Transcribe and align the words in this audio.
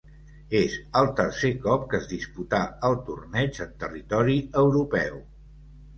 És 0.59 0.77
el 1.01 1.09
tercer 1.19 1.51
cop 1.67 1.85
que 1.91 1.99
es 2.03 2.09
disputà 2.15 2.61
el 2.89 2.97
torneig 3.11 3.63
en 3.67 3.79
territori 3.85 4.39
europeu. 4.63 5.25